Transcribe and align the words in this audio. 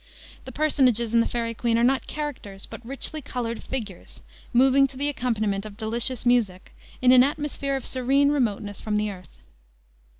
The 0.45 0.51
personages 0.51 1.13
in 1.13 1.19
the 1.19 1.27
Faery 1.27 1.53
Queene 1.53 1.77
are 1.77 1.83
not 1.83 2.07
characters, 2.07 2.65
but 2.65 2.83
richly 2.83 3.21
colored 3.21 3.61
figures, 3.61 4.21
moving 4.51 4.87
to 4.87 4.97
the 4.97 5.09
accompaniment 5.09 5.63
of 5.63 5.77
delicious 5.77 6.25
music, 6.25 6.75
in 7.03 7.11
an 7.11 7.23
atmosphere 7.23 7.75
of 7.75 7.85
serene 7.85 8.31
remoteness 8.31 8.81
from 8.81 8.95
the 8.97 9.11
earth. 9.11 9.43